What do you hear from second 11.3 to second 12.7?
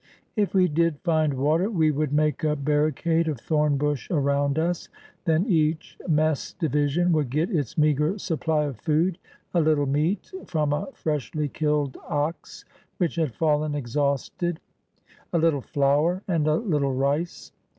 killed ox